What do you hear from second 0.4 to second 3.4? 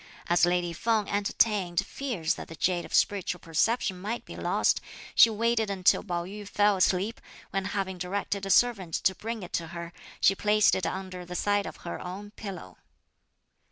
lady Feng entertained fears that the jade of Spiritual